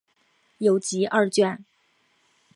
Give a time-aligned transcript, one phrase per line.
[0.57, 1.63] 有集二卷。